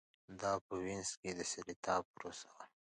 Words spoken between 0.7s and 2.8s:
وینز کې د سېراتا پروسه وه